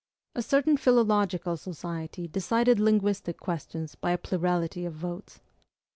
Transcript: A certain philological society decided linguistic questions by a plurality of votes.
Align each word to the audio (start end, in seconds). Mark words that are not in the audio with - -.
A 0.33 0.41
certain 0.41 0.77
philological 0.77 1.57
society 1.57 2.27
decided 2.27 2.79
linguistic 2.79 3.39
questions 3.39 3.93
by 3.93 4.09
a 4.09 4.17
plurality 4.17 4.83
of 4.83 4.95
votes. 4.95 5.41